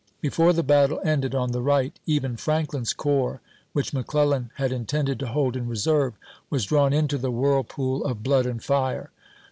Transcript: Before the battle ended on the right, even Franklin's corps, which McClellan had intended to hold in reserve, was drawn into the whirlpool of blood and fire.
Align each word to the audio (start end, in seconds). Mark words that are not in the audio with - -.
Before 0.19 0.51
the 0.51 0.63
battle 0.63 0.99
ended 1.03 1.35
on 1.35 1.51
the 1.51 1.61
right, 1.61 1.93
even 2.07 2.35
Franklin's 2.35 2.91
corps, 2.91 3.39
which 3.71 3.93
McClellan 3.93 4.49
had 4.55 4.71
intended 4.71 5.19
to 5.19 5.27
hold 5.27 5.55
in 5.55 5.67
reserve, 5.67 6.15
was 6.49 6.65
drawn 6.65 6.91
into 6.91 7.19
the 7.19 7.29
whirlpool 7.29 8.03
of 8.03 8.23
blood 8.23 8.47
and 8.47 8.63
fire. 8.63 9.11